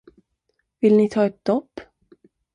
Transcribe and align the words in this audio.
Vill 0.81 0.97
ni 0.97 1.09
ta 1.09 1.25
ett 1.25 1.45
dopp? 1.45 1.79